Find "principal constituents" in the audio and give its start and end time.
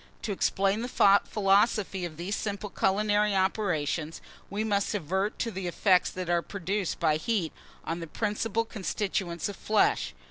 8.07-9.47